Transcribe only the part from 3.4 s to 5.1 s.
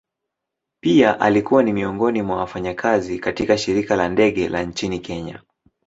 shirika la ndege la nchini